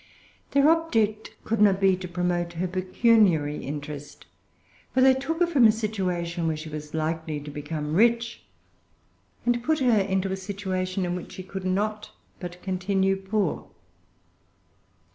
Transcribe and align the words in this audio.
Their 0.53 0.67
object 0.67 1.35
could 1.45 1.61
not 1.61 1.79
be 1.79 1.95
to 1.95 2.07
promote 2.07 2.53
her 2.53 2.67
pecuniary 2.67 3.57
interest; 3.57 4.25
for 4.95 4.99
they 4.99 5.13
took 5.13 5.39
her 5.41 5.45
from 5.45 5.67
a 5.67 5.71
situation 5.71 6.47
where 6.47 6.57
she 6.57 6.69
was 6.69 6.95
likely 6.95 7.39
to 7.39 7.51
become 7.51 7.93
rich, 7.93 8.41
and 9.45 9.63
put 9.63 9.77
her 9.77 9.99
into 9.99 10.31
a 10.31 10.35
situation 10.35 11.05
in 11.05 11.15
which 11.15 11.33
she 11.33 11.43
could 11.43 11.65
not 11.65 12.09
but 12.39 12.63
continue 12.63 13.15
poor. 13.15 13.69